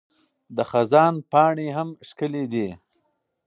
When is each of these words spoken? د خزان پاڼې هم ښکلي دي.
د 0.55 0.57
خزان 0.69 1.13
پاڼې 1.31 1.67
هم 1.77 1.89
ښکلي 2.07 2.43
دي. 2.53 2.69